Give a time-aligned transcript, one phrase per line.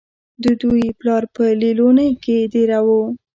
[0.43, 3.01] د دوي پلار پۀ ليلونۍ کښې دېره وو